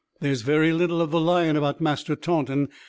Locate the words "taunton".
2.15-2.69